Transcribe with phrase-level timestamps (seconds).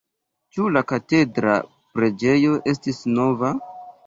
[0.55, 1.57] Ĉu la katedra
[1.99, 3.55] preĝejo estis nova?